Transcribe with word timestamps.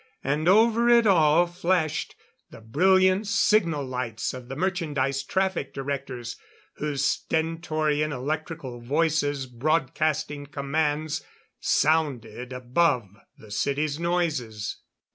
And 0.23 0.47
over 0.49 0.89
it 0.89 1.05
all 1.05 1.45
flashed 1.45 2.15
the 2.49 2.59
brilliant 2.59 3.27
signal 3.27 3.85
lights 3.85 4.33
of 4.33 4.47
the 4.47 4.55
merchandise 4.55 5.21
traffic 5.21 5.75
directors 5.75 6.37
whose 6.77 7.05
stentorian 7.05 8.11
electrical 8.11 8.81
voices 8.81 9.45
broadcasting 9.45 10.47
commands 10.47 11.23
sounded 11.59 12.51
above 12.51 13.15
the 13.37 13.51
city's 13.51 13.99
noises. 13.99 14.77